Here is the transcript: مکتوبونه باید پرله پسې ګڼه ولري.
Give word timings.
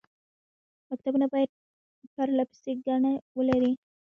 مکتوبونه 0.89 1.25
باید 1.33 1.49
پرله 2.13 2.43
پسې 2.49 2.71
ګڼه 2.85 3.13
ولري. 3.37 3.73